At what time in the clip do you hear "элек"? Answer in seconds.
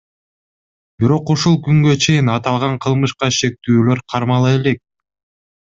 4.61-4.83